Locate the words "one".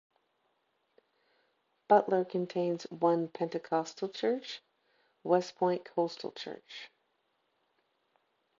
2.89-3.27